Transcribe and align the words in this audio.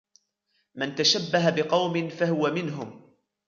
مَنْ 0.75 0.95
تَشَبَّهَ 0.95 1.49
بِقَوْمٍ 1.49 2.09
فَهُوَ 2.09 2.49
مِنْهُمْ 2.51 3.11